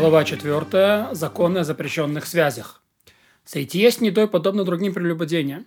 Глава 0.00 0.24
4. 0.24 1.08
Законы 1.12 1.58
о 1.58 1.64
запрещенных 1.64 2.24
связях. 2.24 2.82
Сойти 3.44 3.90
с 3.90 4.00
недой 4.00 4.28
подобно 4.28 4.64
другим 4.64 4.94
прелюбодеяниям, 4.94 5.66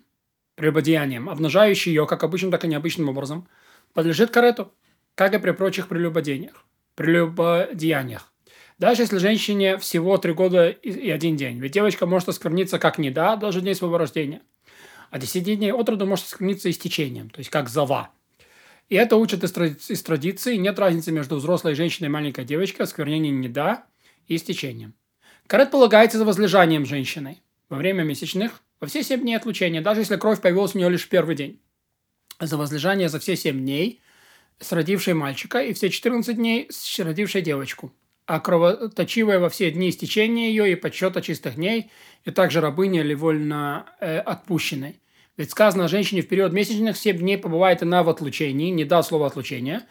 прелюбодеяниям, 0.55 1.29
обнажающий 1.29 1.91
ее 1.91 2.07
как 2.07 2.23
обычным, 2.23 2.49
так 2.49 2.65
и 2.65 2.67
необычным 2.67 3.09
образом, 3.09 3.47
подлежит 3.93 4.31
карету, 4.31 4.73
как 5.13 5.35
и 5.35 5.37
при 5.37 5.51
прочих 5.51 5.87
прелюбодеяниях. 5.87 6.65
прелюбодеяниях. 6.95 8.33
Даже 8.79 9.03
если 9.03 9.19
женщине 9.19 9.77
всего 9.77 10.17
три 10.17 10.33
года 10.33 10.67
и 10.69 11.11
один 11.11 11.37
день, 11.37 11.59
ведь 11.59 11.73
девочка 11.73 12.07
может 12.07 12.27
оскверниться 12.27 12.79
как 12.79 12.97
не 12.97 13.11
да, 13.11 13.35
даже 13.35 13.61
дней 13.61 13.75
своего 13.75 13.99
рождения. 13.99 14.41
А 15.11 15.19
10 15.19 15.43
дней 15.43 15.71
от 15.71 15.87
роду 15.87 16.07
может 16.07 16.25
оскверниться 16.25 16.71
истечением, 16.71 17.29
то 17.29 17.37
есть 17.37 17.51
как 17.51 17.69
зава. 17.69 18.09
И 18.89 18.95
это 18.95 19.15
учат 19.15 19.43
из, 19.43 19.55
из 19.91 20.01
традиции. 20.01 20.55
Нет 20.55 20.79
разницы 20.79 21.11
между 21.11 21.35
взрослой 21.35 21.75
женщиной 21.75 22.07
и 22.07 22.09
маленькой 22.09 22.45
девочкой. 22.45 22.85
Осквернение 22.85 23.31
не 23.31 23.47
да 23.47 23.85
и 24.27 24.35
истечением. 24.35 24.93
Карет 25.47 25.71
полагается 25.71 26.17
за 26.17 26.25
возлежанием 26.25 26.85
женщины 26.85 27.41
во 27.69 27.77
время 27.77 28.03
месячных, 28.03 28.61
во 28.79 28.87
все 28.87 29.03
7 29.03 29.21
дней 29.21 29.35
отлучения, 29.35 29.81
даже 29.81 30.01
если 30.01 30.15
кровь 30.17 30.41
появилась 30.41 30.75
у 30.75 30.77
нее 30.77 30.89
лишь 30.89 31.05
в 31.05 31.09
первый 31.09 31.35
день. 31.35 31.59
За 32.39 32.57
возлежание 32.57 33.09
за 33.09 33.19
все 33.19 33.35
7 33.35 33.59
дней 33.59 34.01
с 34.59 34.71
родившей 34.71 35.13
мальчика 35.13 35.59
и 35.59 35.73
все 35.73 35.89
14 35.89 36.35
дней 36.35 36.67
с 36.69 36.99
родившей 36.99 37.41
девочку. 37.41 37.93
А 38.25 38.39
кровоточивая 38.39 39.39
во 39.39 39.49
все 39.49 39.69
дни 39.71 39.89
истечения 39.89 40.49
ее 40.49 40.71
и 40.71 40.75
подсчета 40.75 41.21
чистых 41.21 41.55
дней, 41.55 41.91
и 42.23 42.31
также 42.31 42.61
рабыня 42.61 43.01
или 43.01 43.13
вольно 43.13 43.85
э, 43.99 44.19
отпущенной. 44.19 45.01
Ведь 45.35 45.51
сказано, 45.51 45.87
женщине 45.87 46.21
в 46.21 46.27
период 46.27 46.53
месячных 46.53 46.95
7 46.95 47.17
дней 47.17 47.37
побывает 47.37 47.81
она 47.81 48.03
в 48.03 48.09
отлучении, 48.09 48.69
не 48.69 48.85
дал 48.85 49.03
слова 49.03 49.27
отлучения, 49.27 49.85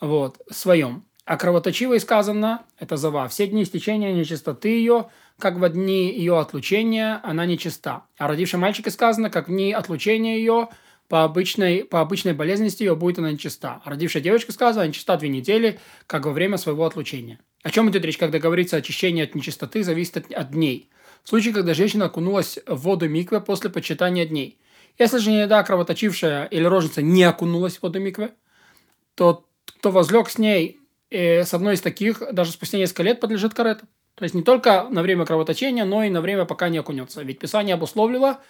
вот, 0.00 0.40
своем. 0.50 1.04
А 1.24 1.36
кровоточивой 1.36 2.00
сказано, 2.00 2.64
это 2.78 2.96
зава, 2.96 3.28
все 3.28 3.46
дни 3.46 3.62
истечения 3.62 4.12
нечистоты 4.12 4.70
ее, 4.70 5.08
как 5.38 5.56
в 5.56 5.68
дни 5.68 6.12
ее 6.12 6.38
отлучения, 6.38 7.20
она 7.22 7.46
нечиста. 7.46 8.04
А 8.18 8.26
родившей 8.26 8.58
мальчике 8.58 8.90
сказано, 8.90 9.30
как 9.30 9.48
в 9.48 9.52
дни 9.52 9.72
отлучения 9.72 10.36
ее, 10.36 10.68
по 11.08 11.24
обычной, 11.24 11.84
по 11.84 12.00
обычной 12.00 12.32
болезненности 12.32 12.82
ее 12.82 12.96
будет 12.96 13.18
она 13.18 13.30
нечиста. 13.30 13.80
А 13.84 13.90
родившая 13.90 14.22
девочка 14.22 14.50
сказано, 14.50 14.86
нечиста 14.86 15.16
две 15.16 15.28
недели, 15.28 15.78
как 16.08 16.26
во 16.26 16.32
время 16.32 16.56
своего 16.56 16.86
отлучения. 16.86 17.38
О 17.62 17.70
чем 17.70 17.88
идет 17.90 18.04
речь, 18.04 18.18
когда 18.18 18.40
говорится 18.40 18.76
очищение 18.78 19.24
от 19.24 19.36
нечистоты, 19.36 19.84
зависит 19.84 20.16
от, 20.16 20.32
от 20.32 20.50
дней. 20.50 20.90
В 21.22 21.28
случае, 21.28 21.54
когда 21.54 21.74
женщина 21.74 22.06
окунулась 22.06 22.58
в 22.66 22.76
воду 22.76 23.08
миквы 23.08 23.40
после 23.40 23.70
почитания 23.70 24.26
дней. 24.26 24.58
Если 24.98 25.18
же 25.18 25.30
неда 25.30 25.62
кровоточившая 25.62 26.46
или 26.46 26.64
рожница 26.64 27.00
не 27.00 27.22
окунулась 27.22 27.76
в 27.76 27.82
воду 27.82 28.00
миквы, 28.00 28.32
то 29.14 29.46
кто 29.66 29.90
возлег 29.90 30.28
с 30.28 30.38
ней 30.38 30.81
э, 31.12 31.44
с 31.44 31.54
одной 31.54 31.74
из 31.74 31.80
таких, 31.80 32.22
даже 32.32 32.52
спустя 32.52 32.78
несколько 32.78 33.02
лет 33.02 33.20
подлежит 33.20 33.54
карету. 33.54 33.86
То 34.14 34.24
есть 34.24 34.34
не 34.34 34.42
только 34.42 34.88
на 34.90 35.02
время 35.02 35.24
кровоточения, 35.24 35.84
но 35.84 36.04
и 36.04 36.10
на 36.10 36.20
время, 36.20 36.44
пока 36.44 36.68
не 36.68 36.78
окунется. 36.78 37.22
Ведь 37.22 37.38
Писание 37.38 37.74
обусловило 37.74 38.40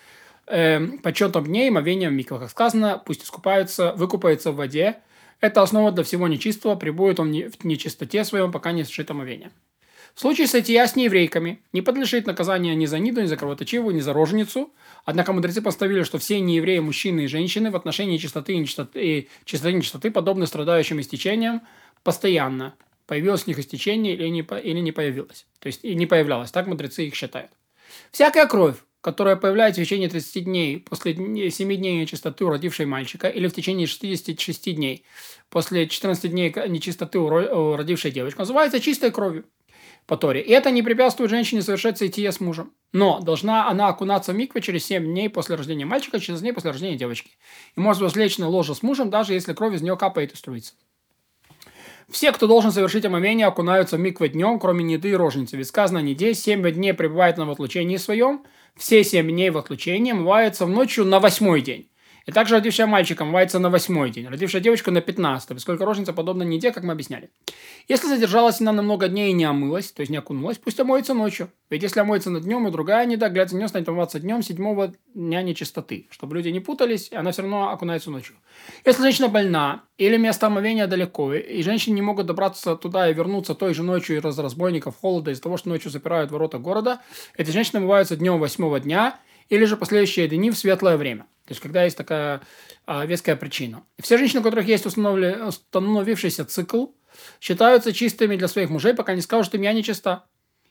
э, 0.47 0.81
почетом 1.03 1.45
дней 1.45 1.71
мовением 1.71 2.15
миквы. 2.15 2.39
Как 2.39 2.51
сказано, 2.51 3.01
пусть 3.05 3.25
искупаются, 3.25 3.93
выкупается 3.93 4.53
в 4.53 4.57
воде. 4.57 4.97
Это 5.41 5.63
основа 5.63 5.93
для 5.93 6.05
всего 6.05 6.29
нечистого, 6.29 6.77
прибудет 6.77 7.21
он 7.21 7.33
в 7.33 7.65
нечистоте 7.65 8.25
своем, 8.25 8.53
пока 8.53 8.73
не 8.73 8.85
сшито 8.85 9.13
омовение. 9.13 9.51
В 10.15 10.21
случае 10.21 10.47
сытия 10.47 10.87
с 10.87 10.95
нееврейками 10.95 11.63
не 11.73 11.81
подлежит 11.81 12.27
наказание 12.27 12.75
ни 12.75 12.87
за 12.87 12.99
ниду, 12.99 13.23
ни 13.23 13.27
за 13.27 13.37
кровоточивую, 13.37 13.95
ни 13.95 14.01
за 14.01 14.13
роженицу. 14.13 14.73
Однако 15.05 15.33
мудрецы 15.33 15.63
поставили, 15.63 16.03
что 16.03 16.19
все 16.19 16.39
неевреи, 16.39 16.81
мужчины 16.81 17.23
и 17.23 17.27
женщины 17.27 17.71
в 17.71 17.77
отношении 17.77 18.19
чистоты 18.19 18.53
и 18.53 18.59
нечистоты, 18.59 19.01
и 19.01 19.29
чистоты, 19.45 19.71
и 19.71 19.75
нечистоты 19.75 20.11
подобны 20.11 20.47
страдающим 20.47 21.01
истечением 21.01 21.63
постоянно. 22.03 22.75
Появилось 23.07 23.45
у 23.47 23.51
них 23.51 23.59
истечение 23.59 24.15
или 24.15 24.29
не, 24.29 24.41
или 24.41 24.79
не 24.81 24.93
появилось. 24.93 25.47
То 25.59 25.67
есть 25.67 25.85
и 25.85 25.95
не 25.95 26.07
появлялось. 26.07 26.51
Так 26.51 26.67
мудрецы 26.67 27.07
их 27.07 27.15
считают. 27.15 27.51
Всякая 28.11 28.47
кровь, 28.47 28.77
которая 29.01 29.37
появляется 29.37 29.81
в 29.81 29.85
течение 29.85 30.09
30 30.09 30.45
дней 30.45 30.79
после 30.79 31.15
7 31.15 31.77
дней 31.77 32.01
нечистоты 32.01 32.49
родившей 32.49 32.87
мальчика 32.87 33.29
или 33.29 33.49
в 33.49 33.55
течение 33.55 33.87
66 33.87 34.75
дней 34.75 35.05
после 35.51 35.89
14 35.89 36.31
дней 36.31 36.55
нечистоты 36.69 37.19
у 37.19 37.77
родившей 37.77 38.13
девочки, 38.13 38.39
называется 38.39 38.81
чистой 38.81 39.11
кровью 39.11 39.45
по 40.07 40.17
Торе. 40.17 40.41
И 40.41 40.51
это 40.51 40.71
не 40.71 40.83
препятствует 40.83 41.31
женщине 41.31 41.63
совершать 41.63 41.99
соитие 41.99 42.33
с 42.33 42.41
мужем. 42.41 42.73
Но 42.93 43.21
должна 43.21 43.69
она 43.69 43.89
окунаться 43.89 44.33
в 44.33 44.37
микве 44.37 44.61
через 44.61 44.85
7 44.87 45.05
дней 45.05 45.29
после 45.29 45.57
рождения 45.57 45.85
мальчика, 45.85 46.21
через 46.21 46.41
дней 46.41 46.53
после 46.53 46.71
рождения 46.71 46.97
девочки. 46.97 47.31
И 47.77 47.81
может 47.81 48.03
возлечь 48.03 48.39
на 48.39 48.49
ложе 48.49 48.75
с 48.75 48.83
мужем, 48.83 49.11
даже 49.11 49.35
если 49.35 49.53
кровь 49.53 49.75
из 49.75 49.83
нее 49.83 49.97
капает 49.97 50.33
и 50.33 50.37
струится. 50.37 50.75
Все, 52.13 52.31
кто 52.31 52.47
должен 52.47 52.73
совершить 52.73 53.07
омовение, 53.07 53.47
окунаются 53.47 53.97
в 53.97 54.01
микве 54.01 54.29
днем, 54.29 54.61
кроме 54.61 54.85
неды 54.85 55.09
и 55.09 55.15
рожницы. 55.15 55.57
Ведь 55.57 55.69
сказано, 55.69 56.01
неде 56.01 56.35
7 56.35 56.71
дней 56.71 56.93
пребывает 56.93 57.39
на 57.39 57.47
в 57.47 57.51
отлучении 57.51 57.97
своем, 57.97 58.45
все 58.77 59.03
7 59.03 59.27
дней 59.31 59.49
в 59.49 59.57
отлучении 59.57 60.13
омываются 60.13 60.67
в 60.67 60.69
ночью 60.69 61.07
на 61.07 61.21
восьмой 61.21 61.63
день. 61.63 61.89
И 62.27 62.33
также 62.33 62.57
родившая 62.57 62.87
мальчика 62.87 63.25
омывается 63.25 63.59
на 63.59 63.71
восьмой 63.71 64.11
день, 64.11 64.29
родившая 64.29 64.63
девочку 64.63 64.91
на 64.91 65.01
пятнадцатый, 65.01 65.55
поскольку 65.55 65.85
рожница 65.85 66.13
подобна 66.13 66.43
неде, 66.43 66.73
как 66.73 66.85
мы 66.85 66.93
объясняли. 66.93 67.31
Если 67.89 68.07
задержалась 68.07 68.61
она 68.61 68.73
на 68.73 68.83
много 68.83 69.09
дней 69.09 69.31
и 69.31 69.33
не 69.33 69.45
омылась, 69.45 69.91
то 69.91 70.01
есть 70.01 70.11
не 70.11 70.17
окунулась, 70.17 70.59
пусть 70.59 70.79
омоется 70.79 71.15
ночью. 71.15 71.51
Ведь 71.69 71.83
если 71.83 72.01
омоется 72.01 72.31
на 72.31 72.41
днем, 72.41 72.69
и 72.69 72.71
другая 72.71 73.07
неда, 73.07 73.29
глядя 73.29 73.55
на 73.55 73.59
нее, 73.59 73.69
станет 73.69 73.89
омываться 73.89 74.21
днем 74.21 74.43
седьмого 74.43 74.93
дня 75.15 75.43
нечистоты, 75.43 76.07
чтобы 76.11 76.37
люди 76.37 76.49
не 76.49 76.61
путались, 76.61 77.13
она 77.13 77.33
все 77.33 77.43
равно 77.43 77.71
окунается 77.71 78.11
ночью. 78.11 78.37
Если 78.85 79.03
женщина 79.03 79.29
больна, 79.29 79.83
или 79.99 80.17
место 80.17 80.47
омовения 80.47 80.87
далеко, 80.87 81.35
и 81.35 81.63
женщины 81.63 81.95
не 81.95 82.03
могут 82.03 82.27
добраться 82.27 82.77
туда 82.77 83.11
и 83.11 83.15
вернуться 83.15 83.55
той 83.55 83.75
же 83.75 83.83
ночью 83.83 84.17
из 84.17 84.39
разбойников 84.39 84.97
холода, 85.01 85.31
из-за 85.31 85.43
того, 85.43 85.57
что 85.57 85.69
ночью 85.69 85.91
запирают 85.91 86.31
ворота 86.31 86.59
города, 86.59 87.01
эти 87.37 87.51
женщины 87.51 87.79
омываются 87.79 88.17
днем 88.17 88.39
восьмого 88.39 88.81
дня, 88.81 89.19
или 89.49 89.65
же 89.65 89.77
последующие 89.77 90.29
дни 90.29 90.51
в 90.51 90.57
светлое 90.57 90.97
время. 90.97 91.27
То 91.47 91.53
есть, 91.53 91.61
когда 91.61 91.85
есть 91.85 91.97
такая 91.97 92.41
а, 92.87 93.05
веская 93.05 93.37
причина. 93.37 93.83
Все 94.01 94.17
женщины, 94.17 94.41
у 94.41 94.45
которых 94.45 94.67
есть 94.67 94.87
установли, 94.87 95.37
установившийся 95.47 96.45
цикл, 96.45 96.87
считаются 97.41 97.93
чистыми 97.93 98.37
для 98.37 98.49
своих 98.49 98.71
мужей, 98.71 98.95
пока 98.95 99.15
не 99.15 99.21
скажут, 99.21 99.47
что 99.47 99.59
я 99.59 99.73
нечиста. 99.73 100.25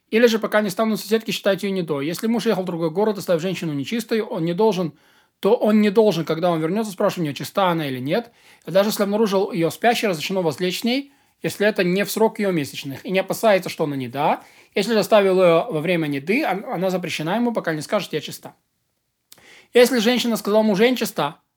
Или 0.10 0.28
же 0.28 0.40
пока 0.40 0.62
не 0.62 0.70
станут 0.70 1.00
соседки 1.00 1.32
считать 1.32 1.64
ее 1.64 1.72
недой. 1.72 2.06
Если 2.06 2.28
муж 2.28 2.46
ехал 2.46 2.64
в 2.64 2.66
другой 2.66 2.90
город, 2.90 3.18
оставив 3.18 3.42
женщину 3.42 3.74
нечистой, 3.74 4.22
он 4.22 4.44
не 4.44 4.54
должен, 4.54 4.94
то 5.40 5.56
он 5.56 5.82
не 5.82 5.90
должен, 5.90 6.26
когда 6.26 6.52
он 6.52 6.60
вернется, 6.60 6.92
спрашивать 6.92 7.20
у 7.20 7.24
нее, 7.24 7.34
чиста 7.34 7.70
она 7.70 7.88
или 7.88 8.00
нет. 8.00 8.32
И 8.66 8.72
даже 8.72 8.90
если 8.90 9.04
обнаружил 9.04 9.52
ее 9.52 9.72
спящей, 9.72 10.08
разрешено 10.08 10.42
возлечь 10.42 10.82
с 10.82 10.84
ней, 10.84 11.14
если 11.42 11.66
это 11.66 11.84
не 11.84 12.04
в 12.06 12.12
срок 12.12 12.40
ее 12.40 12.52
месячных, 12.52 13.06
и 13.06 13.12
не 13.12 13.20
опасается, 13.20 13.70
что 13.70 13.86
она 13.86 13.96
неда. 13.96 14.44
Если 14.76 14.94
же 14.94 15.00
оставил 15.00 15.42
ее 15.42 15.66
во 15.70 15.80
время 15.80 16.08
неды, 16.08 16.44
она 16.44 16.90
запрещена 16.90 17.38
ему, 17.38 17.54
пока 17.54 17.74
не 17.74 17.82
скажет, 17.82 18.14
я 18.14 18.22
чиста. 18.22 18.56
Если 19.74 20.00
женщина 20.00 20.36
сказала 20.36 20.64
мужу, 20.64 20.84
я 20.84 20.96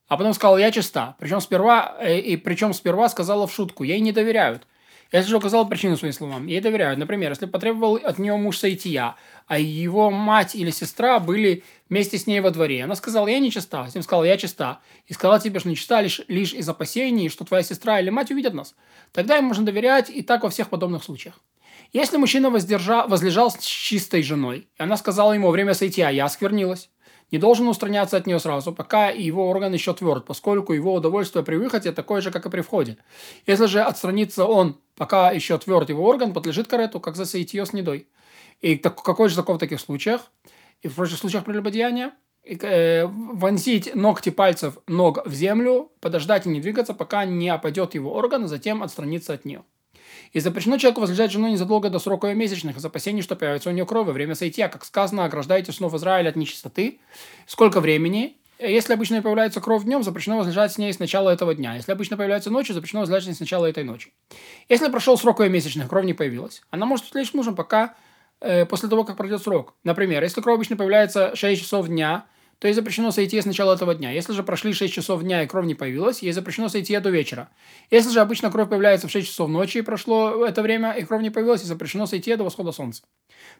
а 0.07 0.17
потом 0.17 0.33
сказала, 0.33 0.57
я 0.57 0.71
чиста, 0.71 1.15
причем 1.19 1.41
сперва, 1.41 1.97
э, 1.99 2.19
и 2.19 2.37
причем 2.37 2.73
сперва 2.73 3.09
сказала 3.09 3.47
в 3.47 3.53
шутку, 3.53 3.83
ей 3.83 3.99
не 3.99 4.11
доверяют. 4.11 4.67
Если 5.11 5.29
же 5.29 5.37
указала 5.37 5.65
причину 5.65 5.97
своим 5.97 6.13
словам, 6.13 6.47
ей 6.47 6.61
доверяют. 6.61 6.99
Например, 6.99 7.29
если 7.29 7.45
потребовал 7.45 7.95
от 7.95 8.17
нее 8.17 8.35
муж 8.37 8.57
сойтия, 8.57 9.15
а 9.47 9.59
его 9.59 10.09
мать 10.11 10.55
или 10.55 10.71
сестра 10.71 11.19
были 11.19 11.63
вместе 11.89 12.17
с 12.17 12.27
ней 12.27 12.39
во 12.39 12.51
дворе. 12.51 12.83
Она 12.83 12.95
сказала, 12.95 13.27
я 13.27 13.39
не 13.39 13.51
чиста. 13.51 13.87
С 13.87 13.95
ним 13.95 14.03
сказала, 14.03 14.25
я 14.25 14.37
чиста. 14.37 14.79
И 15.05 15.13
сказала 15.13 15.39
тебе, 15.39 15.59
что 15.59 15.69
не 15.69 15.75
чиста 15.75 16.01
лишь, 16.01 16.21
лишь 16.27 16.53
из 16.53 16.67
опасений, 16.67 17.29
что 17.29 17.45
твоя 17.45 17.63
сестра 17.63 17.99
или 17.99 18.09
мать 18.09 18.31
увидят 18.31 18.53
нас. 18.53 18.75
Тогда 19.13 19.37
им 19.37 19.45
можно 19.45 19.63
доверять 19.63 20.09
и 20.09 20.21
так 20.21 20.43
во 20.43 20.49
всех 20.49 20.69
подобных 20.69 21.03
случаях. 21.03 21.39
Если 21.93 22.17
мужчина 22.17 22.49
воздержа, 22.49 23.05
возлежал 23.07 23.51
с 23.51 23.59
чистой 23.59 24.23
женой, 24.23 24.67
и 24.77 24.83
она 24.83 24.97
сказала 24.97 25.33
ему 25.33 25.49
время 25.51 25.75
сойтия, 25.75 26.09
я 26.09 26.25
осквернилась, 26.25 26.89
не 27.31 27.37
должен 27.37 27.67
устраняться 27.67 28.17
от 28.17 28.27
нее 28.27 28.39
сразу, 28.39 28.71
пока 28.71 29.09
его 29.09 29.49
орган 29.49 29.73
еще 29.73 29.93
тверд, 29.93 30.25
поскольку 30.25 30.73
его 30.73 30.93
удовольствие 30.93 31.43
при 31.43 31.55
выходе 31.55 31.91
такое 31.91 32.21
же, 32.21 32.31
как 32.31 32.45
и 32.45 32.49
при 32.49 32.61
входе. 32.61 32.97
Если 33.45 33.65
же 33.65 33.81
отстранится 33.81 34.45
он, 34.45 34.77
пока 34.95 35.31
еще 35.31 35.57
тверд 35.57 35.89
его 35.89 36.05
орган, 36.05 36.33
подлежит 36.33 36.67
карету, 36.67 36.99
как 36.99 37.15
засеять 37.15 37.53
ее 37.53 37.65
с 37.65 37.73
недой. 37.73 38.07
И 38.61 38.75
так, 38.75 39.01
какой 39.01 39.29
же 39.29 39.35
закон 39.35 39.57
в 39.57 39.59
таких 39.59 39.79
случаях? 39.79 40.31
И 40.81 40.87
в 40.87 40.95
прочих 40.95 41.17
случаях 41.17 41.45
прелюбодеяния? 41.45 42.13
Э, 42.45 43.05
вонзить 43.07 43.95
ногти 43.95 44.29
пальцев 44.29 44.77
ног 44.87 45.25
в 45.25 45.33
землю, 45.33 45.91
подождать 45.99 46.45
и 46.45 46.49
не 46.49 46.61
двигаться, 46.61 46.93
пока 46.93 47.25
не 47.25 47.49
опадет 47.49 47.95
его 47.95 48.13
орган, 48.13 48.43
а 48.43 48.47
затем 48.47 48.83
отстраниться 48.83 49.33
от 49.33 49.45
нее. 49.45 49.63
И 50.33 50.39
запрещено 50.39 50.77
человеку 50.77 51.01
возлежать 51.01 51.31
жену 51.31 51.47
незадолго 51.47 51.89
до 51.89 51.99
срока 51.99 52.27
ее 52.27 52.35
месячных, 52.35 52.77
из 52.77 52.85
опасений, 52.85 53.21
что 53.21 53.35
появится 53.35 53.69
у 53.69 53.73
нее 53.73 53.85
кровь 53.85 54.07
во 54.07 54.13
время 54.13 54.35
соития. 54.35 54.67
Как 54.67 54.85
сказано, 54.85 55.25
ограждайте 55.25 55.71
снов 55.71 55.93
Израиля 55.93 56.29
от 56.29 56.35
нечистоты. 56.35 56.99
Сколько 57.45 57.79
времени? 57.79 58.37
Если 58.57 58.93
обычно 58.93 59.21
появляется 59.21 59.59
кровь 59.59 59.83
днем, 59.83 60.01
запрещено 60.01 60.37
возлежать 60.37 60.71
с 60.71 60.77
ней 60.77 60.93
с 60.93 60.99
начала 60.99 61.29
этого 61.29 61.53
дня. 61.53 61.75
Если 61.75 61.91
обычно 61.91 62.15
появляется 62.15 62.49
ночью, 62.49 62.73
запрещено 62.73 63.01
возлежать 63.01 63.25
с 63.25 63.27
ней 63.27 63.33
с 63.33 63.39
начала 63.41 63.65
этой 63.65 63.83
ночи. 63.83 64.13
Если 64.69 64.89
прошел 64.89 65.17
срок 65.17 65.41
ее 65.41 65.49
месячных, 65.49 65.89
кровь 65.89 66.05
не 66.05 66.13
появилась, 66.13 66.61
она 66.69 66.85
может 66.85 67.13
лечь 67.15 67.33
мужем, 67.33 67.55
пока 67.55 67.95
э, 68.39 68.65
после 68.65 68.87
того, 68.87 69.03
как 69.03 69.17
пройдет 69.17 69.41
срок. 69.41 69.73
Например, 69.83 70.23
если 70.23 70.39
кровь 70.39 70.55
обычно 70.55 70.77
появляется 70.77 71.35
6 71.35 71.61
часов 71.61 71.87
дня, 71.87 72.25
то 72.59 72.67
ей 72.67 72.73
запрещено 72.73 73.11
сойти 73.11 73.41
с 73.41 73.45
начала 73.45 73.73
этого 73.73 73.95
дня. 73.95 74.11
Если 74.11 74.33
же 74.33 74.43
прошли 74.43 74.73
6 74.73 74.93
часов 74.93 75.21
дня 75.23 75.43
и 75.43 75.47
кровь 75.47 75.65
не 75.65 75.75
появилась, 75.75 76.21
ей 76.21 76.31
запрещено 76.31 76.69
сойти 76.69 76.97
до 76.99 77.09
вечера. 77.09 77.49
Если 77.91 78.09
же 78.11 78.19
обычно 78.19 78.51
кровь 78.51 78.69
появляется 78.69 79.07
в 79.07 79.11
6 79.11 79.27
часов 79.27 79.49
ночи 79.49 79.79
и 79.79 79.81
прошло 79.81 80.45
это 80.45 80.61
время, 80.61 80.91
и 80.93 81.03
кровь 81.03 81.21
не 81.21 81.29
появилась, 81.29 81.61
ей 81.61 81.67
запрещено 81.67 82.05
сойти 82.05 82.35
до 82.35 82.43
восхода 82.43 82.71
солнца. 82.71 83.03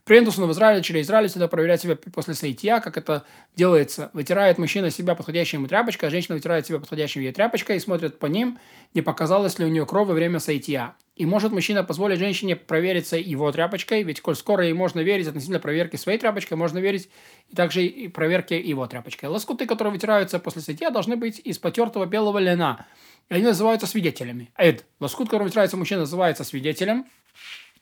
Принято 0.04 0.32
в 0.32 0.52
Израиле, 0.52 0.84
через 0.84 1.06
Израиль 1.06 1.28
всегда 1.30 1.48
проверять 1.48 1.82
себя 1.82 1.96
после 1.96 2.34
соития, 2.34 2.80
как 2.80 2.98
это 2.98 3.26
делается. 3.56 4.10
Вытирает 4.14 4.58
мужчина 4.58 4.90
себя 4.90 5.16
подходящей 5.16 5.58
ему 5.58 5.68
тряпочкой, 5.68 6.10
а 6.10 6.12
женщина 6.12 6.36
вытирает 6.36 6.68
себя 6.68 6.80
подходящей 6.80 7.24
ей 7.24 7.32
тряпочкой 7.32 7.78
и 7.78 7.80
смотрит 7.80 8.20
по 8.20 8.28
ним, 8.28 8.60
не 8.94 9.02
показалось 9.02 9.60
ли 9.60 9.66
у 9.66 9.70
нее 9.70 9.86
кровь 9.86 10.08
во 10.08 10.14
время 10.14 10.40
соития. 10.40 10.96
И 11.16 11.26
может 11.26 11.54
мужчина 11.54 11.86
позволить 11.86 12.20
женщине 12.20 12.58
провериться 12.58 13.16
его 13.16 13.50
тряпочкой, 13.50 14.04
ведь 14.04 14.20
коль 14.20 14.36
скоро 14.36 14.66
ей 14.66 14.74
можно 14.74 15.00
верить 15.00 15.28
относительно 15.28 15.60
проверки 15.60 15.96
своей 15.96 16.20
тряпочкой, 16.20 16.58
можно 16.58 16.80
верить 16.80 17.10
и 17.50 17.56
также 17.56 17.86
и 17.86 18.10
проверке 18.10 18.60
его 18.60 18.86
тряпочкой. 18.86 19.30
Лоскуты, 19.30 19.66
которые 19.66 19.94
вытираются 19.94 20.40
после 20.40 20.62
сытья, 20.62 20.90
должны 20.90 21.16
быть 21.16 21.40
из 21.40 21.58
потертого 21.58 22.06
белого 22.06 22.40
льна. 22.40 22.86
И 23.30 23.34
они 23.34 23.46
называются 23.46 23.88
свидетелями. 23.88 24.52
Эд, 24.58 24.86
лоскут, 25.00 25.30
который 25.30 25.44
вытирается 25.44 25.78
мужчина, 25.78 26.02
называется 26.02 26.44
свидетелем, 26.44 27.06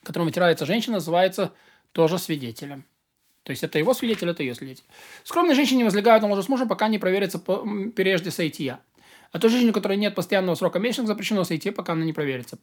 которым 0.04 0.28
вытирается 0.28 0.64
женщина, 0.64 0.94
называется 0.94 1.52
тоже 1.90 2.18
свидетелем. 2.18 2.84
То 3.42 3.50
есть 3.50 3.64
это 3.64 3.80
его 3.80 3.94
свидетель, 3.94 4.30
это 4.30 4.44
ее 4.44 4.54
свидетель. 4.54 4.84
Скромные 5.24 5.56
женщины 5.56 5.84
возлегают 5.84 6.22
на 6.22 6.28
ложе 6.28 6.44
с 6.44 6.48
мужем, 6.48 6.68
пока 6.68 6.86
не 6.86 7.00
проверится 7.00 7.40
прежде 7.40 8.30
сайтия. 8.30 8.78
А 9.32 9.40
той 9.40 9.50
женщине, 9.50 9.72
у 9.72 9.74
которой 9.74 9.98
нет 9.98 10.14
постоянного 10.14 10.54
срока 10.54 10.78
месячных, 10.78 11.08
запрещено 11.08 11.42
сойти, 11.42 11.70
пока 11.70 11.94
она 11.94 12.04
не 12.04 12.12
проверится. 12.12 12.58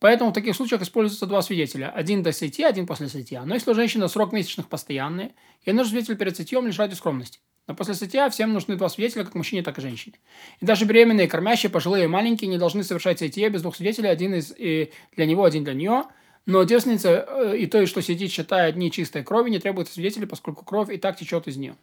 Поэтому 0.00 0.30
в 0.30 0.34
таких 0.34 0.56
случаях 0.56 0.82
используются 0.82 1.26
два 1.26 1.42
свидетеля. 1.42 1.90
Один 1.90 2.22
до 2.22 2.32
сети, 2.32 2.64
один 2.64 2.86
после 2.86 3.08
сетия. 3.08 3.42
Но 3.44 3.54
если 3.54 3.70
у 3.70 3.74
женщины 3.74 4.08
срок 4.08 4.32
месячных 4.32 4.66
постоянный, 4.66 5.32
ей 5.64 5.74
нужен 5.74 5.92
свидетель 5.92 6.16
перед 6.16 6.36
сетьем 6.36 6.66
лишь 6.66 6.78
ради 6.78 6.94
скромности. 6.94 7.40
Но 7.66 7.74
после 7.74 7.94
сетия 7.94 8.28
всем 8.30 8.54
нужны 8.54 8.76
два 8.76 8.88
свидетеля, 8.88 9.24
как 9.24 9.34
мужчине, 9.34 9.62
так 9.62 9.78
и 9.78 9.82
женщине. 9.82 10.16
И 10.60 10.64
даже 10.64 10.86
беременные, 10.86 11.28
кормящие, 11.28 11.70
пожилые 11.70 12.04
и 12.04 12.08
маленькие 12.08 12.48
не 12.48 12.56
должны 12.56 12.82
совершать 12.82 13.20
сетия 13.20 13.50
без 13.50 13.60
двух 13.60 13.76
свидетелей, 13.76 14.08
один 14.08 14.34
из, 14.34 14.52
и 14.56 14.90
для 15.14 15.26
него, 15.26 15.44
один 15.44 15.64
для 15.64 15.74
нее. 15.74 16.04
Но 16.46 16.64
девственница 16.64 17.26
э, 17.28 17.58
и 17.58 17.66
то, 17.66 17.84
что 17.86 18.00
сидит, 18.00 18.32
считая 18.32 18.72
дни 18.72 18.90
чистой 18.90 19.22
крови, 19.22 19.50
не 19.50 19.58
требуется 19.58 19.92
свидетелей, 19.92 20.26
поскольку 20.26 20.64
кровь 20.64 20.90
и 20.90 20.96
так 20.96 21.18
течет 21.18 21.46
из 21.46 21.58
нее. 21.58 21.76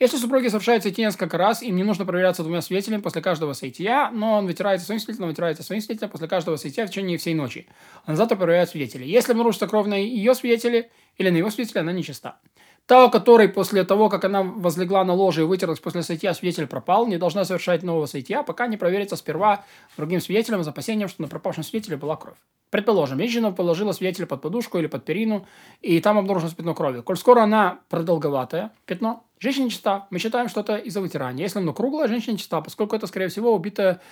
Если 0.00 0.16
супруги 0.16 0.48
совершают 0.48 0.82
сойти 0.82 1.02
несколько 1.02 1.38
раз, 1.38 1.62
им 1.62 1.76
не 1.76 1.84
нужно 1.84 2.04
проверяться 2.04 2.42
двумя 2.42 2.62
свидетелями 2.62 3.00
после 3.00 3.22
каждого 3.22 3.52
сойтия, 3.52 4.10
но 4.10 4.38
он 4.38 4.46
вытирается 4.46 4.84
своим 4.86 5.00
свидетелем, 5.00 5.28
вытирается 5.28 5.62
своим 5.62 5.80
свидетелем 5.80 6.10
после 6.10 6.26
каждого 6.26 6.56
сойтия 6.56 6.86
в 6.86 6.90
течение 6.90 7.16
всей 7.16 7.34
ночи. 7.34 7.68
А 8.04 8.16
завтра 8.16 8.34
проверяют 8.34 8.70
свидетелей. 8.70 9.08
Если 9.08 9.30
обнаружится 9.30 9.68
кровь 9.68 9.86
на 9.86 9.94
ее 9.94 10.34
свидетеле 10.34 10.90
или 11.16 11.30
на 11.30 11.36
его 11.36 11.48
свидетеле, 11.48 11.82
она 11.82 11.92
нечиста. 11.92 12.38
Та, 12.86 13.06
у 13.06 13.10
которой 13.10 13.48
после 13.48 13.82
того, 13.84 14.10
как 14.10 14.24
она 14.24 14.42
возлегла 14.42 15.04
на 15.04 15.14
ложе 15.14 15.40
и 15.40 15.44
вытерлась 15.44 15.80
после 15.80 16.02
сайтия, 16.02 16.34
свидетель 16.34 16.66
пропал, 16.66 17.06
не 17.06 17.16
должна 17.16 17.46
совершать 17.46 17.82
нового 17.82 18.04
сайтия, 18.04 18.42
пока 18.42 18.66
не 18.66 18.76
проверится 18.76 19.16
сперва 19.16 19.64
другим 19.96 20.20
свидетелем 20.20 20.62
с 20.62 20.68
опасением, 20.68 21.08
что 21.08 21.22
на 21.22 21.28
пропавшем 21.28 21.64
свидетеле 21.64 21.96
была 21.96 22.16
кровь. 22.16 22.36
Предположим, 22.68 23.18
женщина 23.18 23.52
положила 23.52 23.92
свидетеля 23.92 24.26
под 24.26 24.42
подушку 24.42 24.78
или 24.78 24.86
под 24.86 25.04
перину, 25.04 25.46
и 25.80 25.98
там 26.00 26.18
обнаружилось 26.18 26.54
пятно 26.54 26.74
крови. 26.74 27.00
Коль 27.00 27.16
скоро 27.16 27.40
она 27.40 27.78
продолговатая, 27.88 28.70
пятно, 28.84 29.24
женщина 29.38 29.70
чиста. 29.70 30.06
Мы 30.10 30.18
считаем, 30.18 30.50
что 30.50 30.60
это 30.60 30.76
из-за 30.76 31.00
вытирания. 31.00 31.44
Если 31.44 31.60
оно 31.60 31.72
круглое, 31.72 32.08
женщина 32.08 32.36
чиста, 32.36 32.60
поскольку 32.60 32.96
это, 32.96 33.06
скорее 33.06 33.28
всего, 33.28 33.54
убитая 33.54 34.02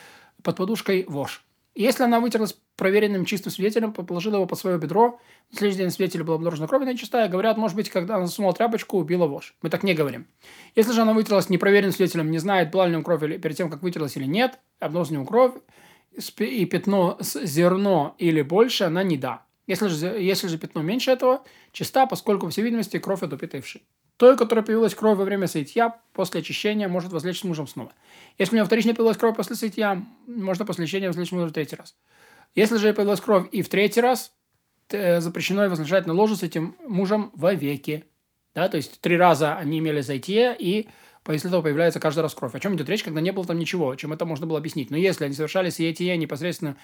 под 0.42 0.56
подушкой 0.56 1.04
вошь. 1.08 1.44
Если 1.74 2.02
она 2.02 2.20
вытерлась 2.20 2.54
проверенным 2.76 3.24
чистым 3.24 3.50
свидетелем, 3.50 3.92
положила 3.92 4.34
его 4.34 4.46
под 4.46 4.58
свое 4.58 4.78
бедро, 4.78 5.18
на 5.50 5.58
следующий 5.58 5.78
день 5.78 5.90
свидетеля 5.90 6.24
была 6.24 6.36
обнаружена 6.36 6.68
кровь, 6.68 6.82
она 6.82 6.94
чистая. 6.94 7.28
Говорят, 7.28 7.56
может 7.56 7.76
быть, 7.76 7.88
когда 7.88 8.16
она 8.16 8.26
засунула 8.26 8.54
тряпочку, 8.54 8.98
убила 8.98 9.26
вошь. 9.26 9.54
Мы 9.62 9.70
так 9.70 9.82
не 9.82 9.94
говорим. 9.94 10.26
Если 10.74 10.92
же 10.92 11.00
она 11.00 11.14
вытерлась 11.14 11.48
непроверенным 11.48 11.92
свидетелем, 11.92 12.30
не 12.30 12.38
знает, 12.38 12.70
была 12.70 12.86
ли 12.86 12.96
у 12.96 13.02
кровь 13.02 13.22
или, 13.22 13.38
перед 13.38 13.56
тем, 13.56 13.70
как 13.70 13.82
вытерлась 13.82 14.16
или 14.16 14.26
нет, 14.26 14.58
обнаружена 14.80 15.22
у 15.22 15.24
кровь, 15.24 15.54
и 16.38 16.66
пятно 16.66 17.16
зерно 17.20 18.14
или 18.18 18.42
больше, 18.42 18.84
она 18.84 19.02
не 19.02 19.16
да. 19.16 19.46
Если 19.66 19.88
же, 19.88 20.06
если 20.06 20.48
же 20.48 20.58
пятно 20.58 20.82
меньше 20.82 21.10
этого, 21.10 21.42
чиста, 21.72 22.06
поскольку, 22.06 22.46
по 22.46 22.50
всей 22.50 22.62
видимости, 22.62 22.98
кровь 22.98 23.22
от 23.22 23.32
убитой 23.32 23.62
Той, 24.22 24.36
которая 24.36 24.64
появилась 24.64 24.94
кровь 24.94 25.18
во 25.18 25.24
время 25.24 25.48
сытья, 25.48 26.00
после 26.12 26.42
очищения 26.42 26.86
может 26.86 27.10
возлечь 27.10 27.40
с 27.40 27.42
мужем 27.42 27.66
снова. 27.66 27.92
Если 28.38 28.54
у 28.54 28.56
него 28.56 28.66
вторично 28.66 28.94
появилась 28.94 29.16
кровь 29.16 29.34
после 29.34 29.56
сытья, 29.56 30.00
можно 30.28 30.64
после 30.64 30.84
очищения 30.84 31.08
возлечь 31.08 31.30
с 31.30 31.32
мужем 31.32 31.48
в 31.48 31.52
третий 31.52 31.74
раз. 31.74 31.96
Если 32.54 32.76
же 32.76 32.94
появилась 32.94 33.20
кровь 33.20 33.48
и 33.50 33.62
в 33.62 33.68
третий 33.68 34.00
раз, 34.00 34.32
запрещено 34.88 35.68
возлежать 35.68 36.06
на 36.06 36.12
ложе 36.12 36.36
с 36.36 36.44
этим 36.44 36.76
мужем 36.86 37.32
вовеки. 37.34 38.04
Да, 38.54 38.68
то 38.68 38.76
есть 38.76 39.00
три 39.00 39.16
раза 39.16 39.56
они 39.56 39.80
имели 39.80 40.02
зайти, 40.02 40.52
и 40.56 40.88
после 41.24 41.48
этого 41.48 41.62
появляется 41.62 41.98
каждый 41.98 42.20
раз 42.20 42.32
кровь. 42.32 42.54
О 42.54 42.60
чем 42.60 42.76
идет 42.76 42.88
речь, 42.88 43.02
когда 43.02 43.20
не 43.20 43.32
было 43.32 43.44
там 43.44 43.58
ничего, 43.58 43.92
чем 43.96 44.12
это 44.12 44.24
можно 44.24 44.46
было 44.46 44.58
объяснить. 44.58 44.92
Но 44.92 44.96
если 44.96 45.24
они 45.24 45.34
совершали 45.34 45.70
сие 45.70 46.16
непосредственно 46.16 46.76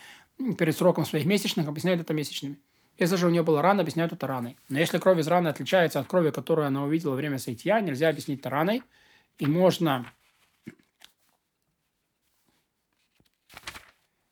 перед 0.58 0.76
сроком 0.76 1.04
своих 1.06 1.24
месячных, 1.24 1.68
объясняют 1.68 2.00
это 2.00 2.12
месячными. 2.12 2.58
Если 2.98 3.16
же 3.16 3.26
у 3.26 3.30
нее 3.30 3.42
была 3.42 3.62
рана, 3.62 3.82
объясняют 3.82 4.12
это 4.12 4.26
раной. 4.26 4.56
Но 4.68 4.78
если 4.78 4.98
кровь 4.98 5.18
из 5.18 5.28
раны 5.28 5.48
отличается 5.48 6.00
от 6.00 6.08
крови, 6.08 6.30
которую 6.30 6.66
она 6.66 6.82
увидела 6.82 7.12
во 7.12 7.16
время 7.16 7.38
сайтья, 7.38 7.80
нельзя 7.80 8.08
объяснить 8.08 8.40
это 8.40 8.50
раной. 8.50 8.82
И 9.38 9.46
можно 9.46 10.06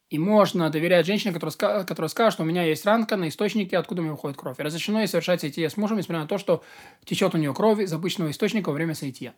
И 0.09 0.19
можно 0.19 0.71
доверять 0.71 1.05
женщине, 1.05 1.35
которая, 1.35 1.85
которая 1.85 2.09
скажет, 2.09 2.35
что 2.35 2.45
у 2.45 2.47
меня 2.47 2.63
есть 2.63 2.87
ранка 2.87 3.17
на 3.17 3.29
источнике, 3.29 3.77
откуда 3.77 4.03
у 4.03 4.05
меня 4.05 4.13
выходит 4.13 4.37
кровь. 4.37 4.59
И 4.61 4.63
разрешено 4.63 5.01
ей 5.01 5.09
совершать 5.09 5.41
сайтия 5.41 5.69
с 5.69 5.77
мужем, 5.77 5.97
несмотря 5.97 6.23
на 6.23 6.29
то, 6.29 6.39
что 6.39 6.62
течет 7.05 7.35
у 7.35 7.39
нее 7.39 7.53
кровь 7.53 7.81
из 7.81 7.93
обычного 7.93 8.31
источника 8.31 8.69
во 8.69 8.75
время 8.75 8.95
сайтия 8.95 9.35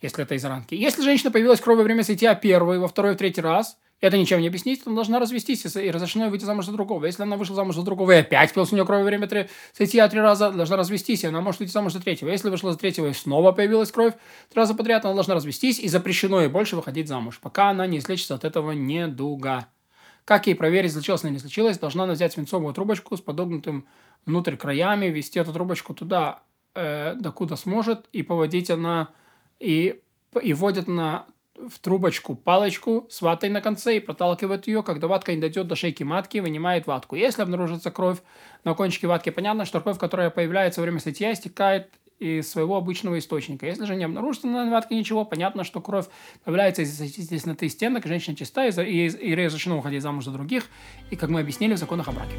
если 0.00 0.24
это 0.24 0.34
из 0.34 0.44
ранки. 0.44 0.74
Если 0.74 1.02
женщина 1.02 1.30
появилась 1.30 1.60
кровь 1.60 1.78
во 1.78 1.84
время 1.84 2.02
сытья 2.02 2.34
первый, 2.34 2.78
во 2.78 2.88
второй, 2.88 3.14
в 3.14 3.16
третий 3.18 3.40
раз, 3.40 3.78
это 4.00 4.16
ничем 4.16 4.40
не 4.40 4.48
объяснить, 4.48 4.82
она 4.86 4.94
должна 4.94 5.18
развестись 5.18 5.64
и 5.76 5.90
разрешено 5.90 6.30
выйти 6.30 6.44
замуж 6.44 6.66
за 6.66 6.72
другого. 6.72 7.04
Если 7.04 7.22
она 7.22 7.36
вышла 7.36 7.54
замуж 7.54 7.74
за 7.74 7.82
другого 7.82 8.12
и 8.12 8.16
опять 8.16 8.52
пилась 8.52 8.72
у 8.72 8.74
нее 8.74 8.86
кровь 8.86 9.00
во 9.00 9.04
время 9.04 9.26
три, 9.26 9.48
сытья 9.72 10.08
три 10.08 10.20
раза, 10.20 10.50
должна 10.50 10.76
развестись, 10.76 11.24
и 11.24 11.26
она 11.26 11.40
может 11.40 11.60
выйти 11.60 11.70
замуж 11.70 11.92
за 11.92 12.00
третьего. 12.00 12.30
Если 12.30 12.48
вышла 12.48 12.72
за 12.72 12.78
третьего 12.78 13.08
и 13.08 13.12
снова 13.12 13.52
появилась 13.52 13.92
кровь 13.92 14.14
три 14.48 14.58
раза 14.58 14.74
подряд, 14.74 15.04
она 15.04 15.14
должна 15.14 15.34
развестись, 15.34 15.78
и 15.78 15.88
запрещено 15.88 16.40
ей 16.40 16.48
больше 16.48 16.76
выходить 16.76 17.08
замуж, 17.08 17.38
пока 17.42 17.70
она 17.70 17.86
не 17.86 17.98
излечится 17.98 18.34
от 18.34 18.44
этого 18.44 18.72
недуга. 18.72 19.66
Как 20.24 20.46
ей 20.46 20.54
проверить, 20.54 20.92
излечилась 20.92 21.22
она 21.22 21.30
или 21.30 21.36
не 21.36 21.40
излечилась, 21.40 21.78
должна 21.78 22.04
она 22.04 22.14
взять 22.14 22.32
свинцовую 22.32 22.72
трубочку 22.72 23.16
с 23.16 23.20
подогнутым 23.20 23.86
внутрь 24.24 24.56
краями, 24.56 25.06
ввести 25.06 25.38
эту 25.40 25.52
трубочку 25.52 25.92
туда, 25.92 26.42
э, 26.74 27.14
докуда 27.14 27.56
сможет, 27.56 28.06
и 28.12 28.22
поводить 28.22 28.70
она, 28.70 29.08
и 29.58 30.00
и 30.42 30.52
вводят 30.52 30.86
на 30.86 31.26
в 31.56 31.78
трубочку 31.78 32.34
палочку 32.34 33.06
с 33.10 33.22
ватой 33.22 33.50
на 33.50 33.60
конце 33.60 33.96
и 33.96 34.00
проталкивают 34.00 34.66
ее, 34.66 34.82
когда 34.82 35.08
ватка 35.08 35.34
не 35.34 35.40
дойдет 35.40 35.66
до 35.66 35.76
шейки 35.76 36.02
матки, 36.02 36.38
вынимает 36.38 36.86
ватку. 36.86 37.16
Если 37.16 37.42
обнаружится 37.42 37.90
кровь 37.90 38.18
на 38.64 38.74
кончике 38.74 39.06
ватки, 39.06 39.30
понятно, 39.30 39.64
что 39.64 39.80
кровь, 39.80 39.98
которая 39.98 40.30
появляется 40.30 40.80
во 40.80 40.82
время 40.82 41.00
сытья, 41.00 41.34
стекает 41.34 41.90
из 42.18 42.50
своего 42.50 42.76
обычного 42.76 43.18
источника. 43.18 43.66
Если 43.66 43.84
же 43.86 43.96
не 43.96 44.04
обнаружится 44.04 44.46
на 44.46 44.70
ватке 44.70 44.94
ничего, 44.94 45.24
понятно, 45.24 45.64
что 45.64 45.80
кровь 45.80 46.06
появляется 46.44 46.82
из 46.82 46.98
тесноты 46.98 47.68
стенок, 47.68 48.06
женщина 48.06 48.36
чиста 48.36 48.66
и, 48.66 48.70
и, 48.70 49.06
и 49.06 49.34
разрешено 49.34 49.78
уходить 49.78 50.02
замуж 50.02 50.24
за 50.24 50.30
других, 50.30 50.66
и 51.10 51.16
как 51.16 51.30
мы 51.30 51.40
объяснили 51.40 51.74
в 51.74 51.78
законах 51.78 52.08
о 52.08 52.12
браке. 52.12 52.34